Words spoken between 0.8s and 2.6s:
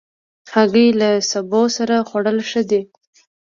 له سبو سره خوړل